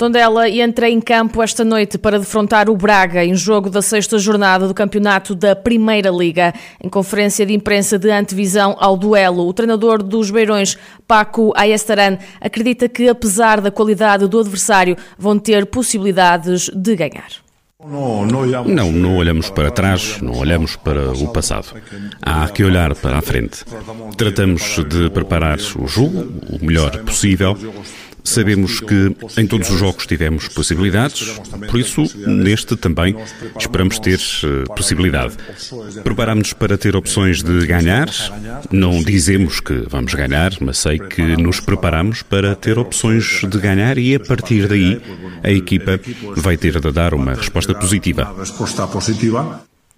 [0.00, 4.66] Tondela entra em campo esta noite para defrontar o Braga em jogo da sexta jornada
[4.66, 6.54] do campeonato da Primeira Liga.
[6.82, 12.88] Em conferência de imprensa de antevisão ao duelo, o treinador dos Beirões, Paco Ayestaran, acredita
[12.88, 17.28] que, apesar da qualidade do adversário, vão ter possibilidades de ganhar.
[17.86, 18.24] Não,
[18.90, 21.74] não olhamos para trás, não olhamos para o passado.
[22.22, 23.66] Há que olhar para a frente.
[24.16, 27.54] Tratamos de preparar o jogo o melhor possível
[28.24, 33.16] Sabemos que em todos os jogos tivemos possibilidades, por isso, neste também,
[33.58, 35.34] esperamos ter eh, possibilidade.
[36.02, 38.08] Preparamos-nos para ter opções de ganhar.
[38.70, 43.98] Não dizemos que vamos ganhar, mas sei que nos preparamos para ter opções de ganhar
[43.98, 45.00] e, a partir daí,
[45.42, 46.00] a equipa
[46.36, 48.34] vai ter de dar uma resposta positiva.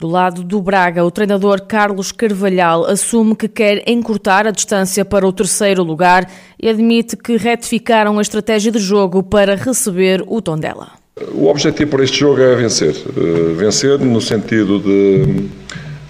[0.00, 5.26] Do lado do Braga, o treinador Carlos Carvalhal assume que quer encurtar a distância para
[5.26, 6.26] o terceiro lugar
[6.58, 10.92] e admite que retificaram a estratégia de jogo para receber o Tondela.
[11.34, 12.96] O objetivo para este jogo é vencer.
[12.96, 15.50] Eh, vencer no sentido de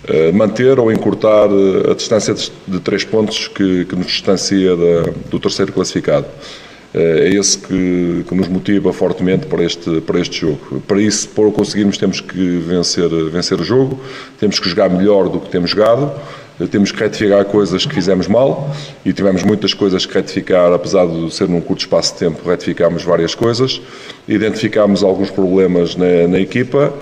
[0.05, 1.49] eh, manter ou encurtar
[1.91, 4.71] a distância de três pontos que nos distancia
[5.29, 6.27] do terceiro classificado.
[6.93, 10.81] Eh, é esse que, que, nos motiva fortemente para este, para este jogo.
[10.87, 14.01] Para isso, para o conseguirmos, temos que vencer, vencer o jogo,
[14.39, 16.13] temos que jogar melhor do que temos jogado,
[16.69, 21.33] temos que retificar coisas que fizemos mal e tivemos muitas coisas que retificar, apesar de
[21.33, 23.80] ser num curto espaço de tempo, retificámos várias coisas,
[24.28, 26.92] identificámos alguns problemas na, na equipa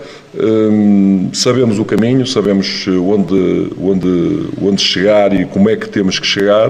[0.41, 6.27] Hum, sabemos o caminho, sabemos onde, onde, onde chegar e como é que temos que
[6.27, 6.69] chegar.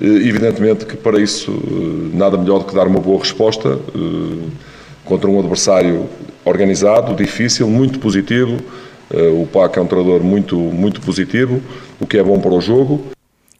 [0.00, 3.78] Uh, evidentemente que para isso uh, nada melhor do que dar uma boa resposta
[5.04, 6.06] contra um adversário
[6.44, 8.58] organizado, difícil, muito positivo.
[9.12, 11.60] o PAC é um treinador muito, muito positivo,
[12.00, 13.00] o que é bom para o jogo.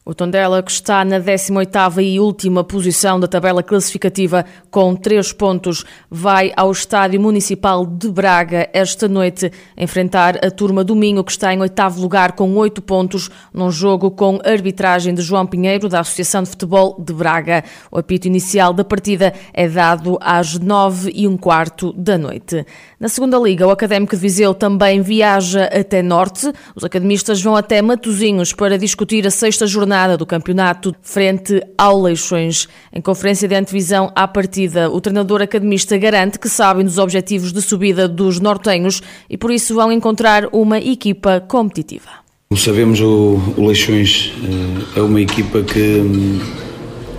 [0.02, 5.84] O Tondela, que está na 18ª e última posição da tabela classificativa com 3 pontos,
[6.10, 11.52] vai ao Estádio Municipal de Braga esta noite enfrentar a turma do Minho, que está
[11.52, 16.42] em oitavo lugar com 8 pontos, num jogo com arbitragem de João Pinheiro, da Associação
[16.42, 17.62] de Futebol de Braga.
[17.92, 22.64] O apito inicial da partida é dado às 9 e um quarto da noite.
[22.98, 26.50] Na segunda liga, o Académico de Viseu também viaja até Norte.
[26.74, 32.00] Os academistas vão até Matozinhos para discutir a sexta jornada jornada do campeonato frente ao
[32.00, 32.68] Leixões.
[32.92, 37.60] Em conferência de antevisão à partida, o treinador academista garante que sabem dos objetivos de
[37.60, 42.08] subida dos nortenhos e por isso vão encontrar uma equipa competitiva.
[42.56, 46.40] Sabemos, o, o Leixões eh, é uma equipa que hum,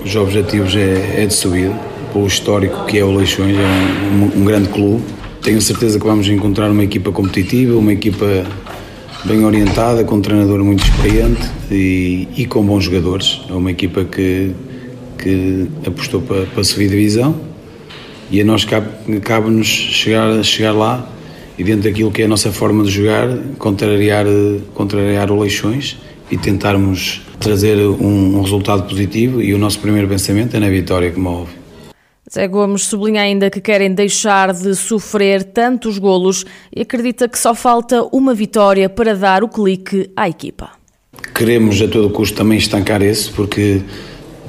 [0.03, 1.73] os objetivos é, é de subida,
[2.11, 5.03] pelo histórico que é o Leixões, é um, um grande clube.
[5.41, 8.45] Tenho certeza que vamos encontrar uma equipa competitiva, uma equipa
[9.25, 13.41] bem orientada, com um treinador muito experiente e, e com bons jogadores.
[13.49, 14.51] É uma equipa que,
[15.17, 17.35] que apostou para, para subir divisão
[18.31, 18.65] e a nós
[19.23, 21.07] cabe-nos chegar, chegar lá
[21.57, 23.27] e dentro daquilo que é a nossa forma de jogar,
[23.57, 24.25] contrariar,
[24.73, 25.97] contrariar o Leixões
[26.31, 31.11] e tentarmos trazer um, um resultado positivo e o nosso primeiro pensamento é na vitória,
[31.11, 31.60] como óbvio.
[32.33, 37.53] Zé Gomes sublinha ainda que querem deixar de sofrer tantos golos e acredita que só
[37.53, 40.69] falta uma vitória para dar o clique à equipa.
[41.35, 43.81] Queremos a todo custo também estancar esse, porque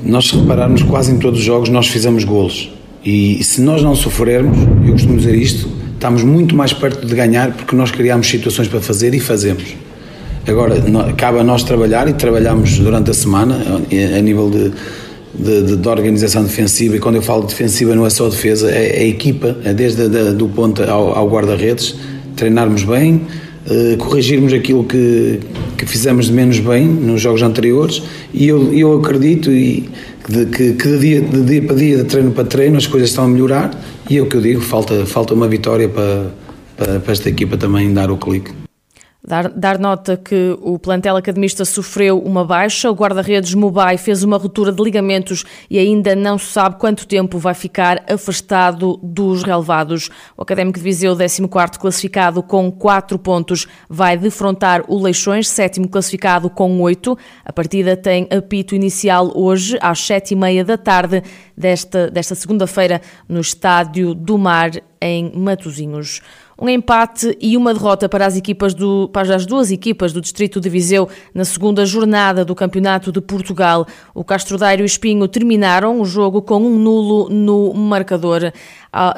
[0.00, 2.70] nós se repararmos quase em todos os jogos nós fizemos golos.
[3.04, 4.56] E se nós não sofrermos,
[4.86, 8.80] eu costumo dizer isto, estamos muito mais perto de ganhar porque nós criamos situações para
[8.80, 9.74] fazer e fazemos.
[10.46, 10.76] Agora,
[11.16, 14.72] cabe a nós trabalhar e trabalhamos durante a semana a nível de
[15.42, 18.70] de, de, de, organização defensiva, e quando eu falo de defensiva não é só defesa,
[18.70, 21.96] é, é equipa, é desde a, do ponto ao, ao guarda-redes,
[22.36, 23.22] treinarmos bem,
[23.66, 25.40] uh, corrigirmos aquilo que,
[25.76, 29.88] que fizemos de menos bem nos jogos anteriores, e eu, eu acredito e,
[30.28, 33.10] de, que, que de, dia, de dia para dia, de treino para treino, as coisas
[33.10, 33.70] estão a melhorar,
[34.08, 36.30] e é o que eu digo, falta, falta uma vitória para,
[36.76, 38.62] para, para esta equipa também dar o clique.
[39.24, 44.36] Dar, dar, nota que o plantel academista sofreu uma baixa, o guarda-redes Mubai fez uma
[44.36, 50.10] ruptura de ligamentos e ainda não se sabe quanto tempo vai ficar afastado dos relevados.
[50.36, 56.50] O Académico de Viseu, 14º classificado com 4 pontos, vai defrontar o Leixões, sétimo classificado
[56.50, 57.16] com 8.
[57.44, 61.22] A partida tem apito inicial hoje, às 7h30 da tarde
[61.56, 66.20] desta, desta segunda-feira, no Estádio do Mar, em Matosinhos.
[66.62, 70.60] Um empate e uma derrota para as, equipas do, para as duas equipas do Distrito
[70.60, 73.84] de Viseu na segunda jornada do Campeonato de Portugal.
[74.14, 78.52] O Castro e o Espinho terminaram o jogo com um nulo no marcador.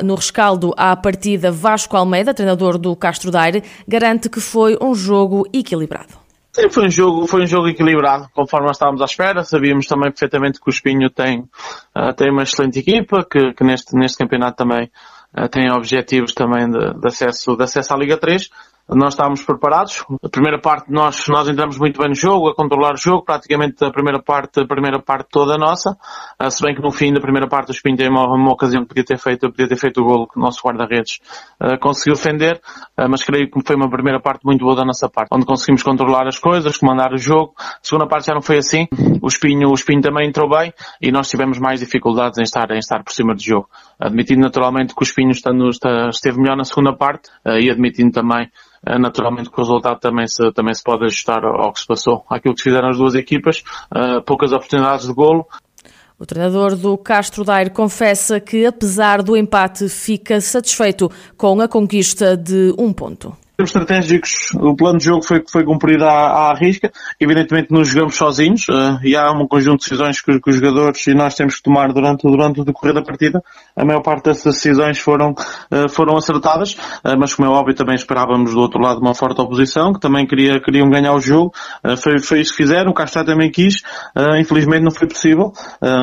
[0.03, 5.47] No rescaldo à partida, Vasco Almeida, treinador do Castro Daire, garante que foi um jogo
[5.53, 6.15] equilibrado.
[6.51, 9.45] Sim, foi um jogo, foi um jogo equilibrado, conforme estávamos à espera.
[9.45, 11.41] Sabíamos também perfeitamente que o Espinho tem,
[11.95, 14.89] uh, tem uma excelente equipa, que, que neste, neste campeonato também
[15.37, 18.51] uh, tem objetivos também de, de, acesso, de acesso à Liga 3
[18.89, 20.05] nós estávamos preparados.
[20.23, 23.83] A primeira parte nós, nós entramos muito bem no jogo, a controlar o jogo, praticamente
[23.83, 25.97] a primeira parte, a primeira parte toda nossa.
[26.41, 28.83] Uh, se bem que no fim da primeira parte o Espinho tem uma, uma ocasião
[28.83, 31.19] que podia ter feito, podia ter feito o golo que o nosso guarda-redes
[31.63, 32.61] uh, conseguiu defender,
[32.99, 35.83] uh, mas creio que foi uma primeira parte muito boa da nossa parte, onde conseguimos
[35.83, 37.55] controlar as coisas, comandar o jogo.
[37.59, 38.87] A segunda parte já não foi assim.
[39.23, 42.79] O Espinho, o Espinho também entrou bem e nós tivemos mais dificuldades em estar, em
[42.79, 43.69] estar por cima do jogo.
[43.99, 45.71] Admitindo naturalmente que o Espinho estando,
[46.11, 48.51] esteve melhor na segunda parte e admitindo também
[48.99, 52.25] naturalmente que o resultado também se, também se pode ajustar ao que se passou.
[52.29, 53.63] Aquilo que fizeram as duas equipas,
[53.95, 55.47] eh, poucas oportunidades de golo.
[56.19, 62.37] O treinador do Castro Daire confessa que, apesar do empate, fica satisfeito com a conquista
[62.37, 66.91] de um ponto termos estratégicos, o plano de jogo foi, foi cumprido à, à risca.
[67.21, 71.07] Evidentemente, não jogamos sozinhos uh, e há um conjunto de decisões que, que, os jogadores
[71.07, 73.43] e nós temos que tomar durante, durante o decorrer da partida.
[73.77, 77.95] A maior parte dessas decisões foram, uh, foram acertadas, uh, mas como é óbvio, também
[77.95, 81.53] esperávamos do outro lado uma forte oposição, que também queria, queriam ganhar o jogo.
[82.03, 83.83] foi, foi isso que fizeram, o Castro também quis.
[84.39, 85.53] infelizmente não foi possível,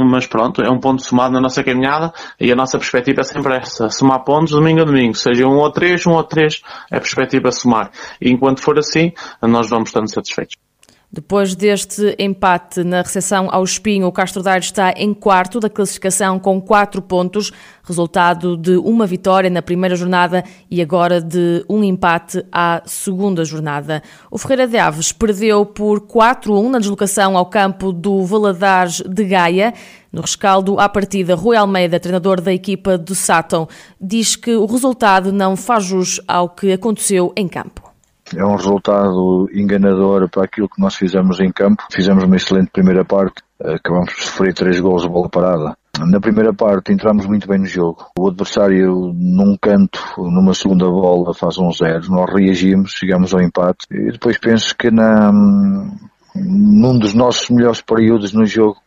[0.10, 3.56] mas pronto, é um ponto somado na nossa caminhada e a nossa perspectiva é sempre
[3.58, 3.90] essa.
[3.90, 6.62] Somar pontos domingo a domingo, seja um ou três, um ou três,
[6.92, 7.02] é a
[7.42, 7.92] para somar.
[8.20, 9.12] E enquanto for assim,
[9.42, 10.56] nós vamos estando satisfeitos.
[11.14, 16.40] Depois deste empate na recepção ao Espinho, o Castro Daire está em quarto da classificação
[16.40, 17.52] com quatro pontos,
[17.84, 24.02] resultado de uma vitória na primeira jornada e agora de um empate à segunda jornada.
[24.32, 29.74] O Ferreira de Aves perdeu por 4-1 na deslocação ao campo do Valadares de Gaia.
[30.14, 33.68] No rescaldo à partida, Rui Almeida, treinador da equipa do Sátão,
[34.00, 37.91] diz que o resultado não faz jus ao que aconteceu em campo
[38.36, 41.84] é um resultado enganador para aquilo que nós fizemos em campo.
[41.92, 45.78] Fizemos uma excelente primeira parte, acabamos por sofrer três gols de bola parada.
[46.00, 48.08] Na primeira parte entramos muito bem no jogo.
[48.18, 52.10] O adversário num canto, numa segunda bola, faz um zero.
[52.10, 53.86] Nós reagimos, chegamos ao empate.
[53.92, 58.78] E depois penso que na, num dos nossos melhores períodos no jogo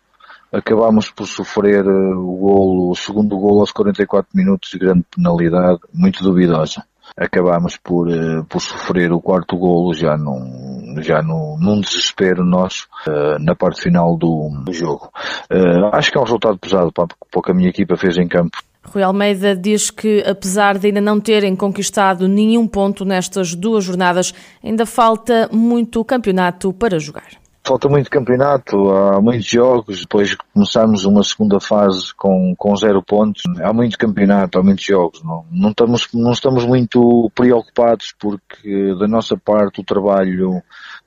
[0.52, 6.22] acabámos por sofrer o golo, o segundo golo aos 44 minutos de grande penalidade, muito
[6.22, 6.84] duvidosa
[7.16, 12.88] acabámos por, eh, por sofrer o quarto golo já num, já num, num desespero nosso
[13.06, 15.10] uh, na parte final do, do jogo.
[15.50, 18.16] Uh, acho que é um resultado pesado para, para o que a minha equipa fez
[18.16, 18.58] em campo.
[18.84, 24.34] Rui Almeida diz que, apesar de ainda não terem conquistado nenhum ponto nestas duas jornadas,
[24.62, 27.43] ainda falta muito campeonato para jogar.
[27.66, 33.42] Falta muito campeonato, há muitos jogos, depois começamos uma segunda fase com, com zero pontos.
[33.62, 35.22] Há muito campeonato, há muitos jogos.
[35.24, 40.62] Não, não, estamos, não estamos muito preocupados porque da nossa parte o trabalho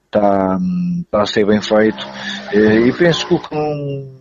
[0.05, 0.57] está,
[1.01, 2.03] está a ser bem feito
[2.51, 4.16] e penso que o que não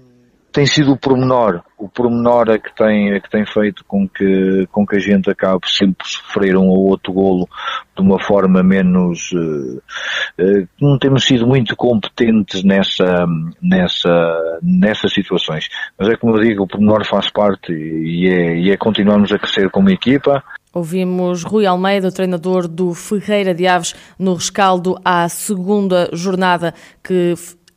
[0.56, 4.66] tem sido o pormenor, o pormenor é que tem, é que tem feito com que,
[4.72, 7.46] com que a gente acabe sempre sofrer um ou outro golo
[7.94, 13.26] de uma forma menos, uh, uh, não temos sido muito competentes nessa,
[13.60, 15.68] nessa, nessas situações.
[15.98, 19.38] Mas é como eu digo, o pormenor faz parte e é, e é continuarmos a
[19.38, 20.42] crescer como equipa.
[20.72, 26.72] Ouvimos Rui Almeida, treinador do Ferreira de Aves, no rescaldo à segunda jornada
[27.04, 27.34] que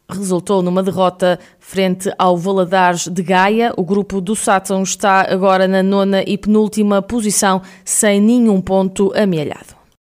[0.09, 3.73] resultou numa derrota frente ao Valadares de Gaia.
[3.77, 9.78] O grupo do Sátão está agora na nona e penúltima posição, sem nenhum ponto amealhado.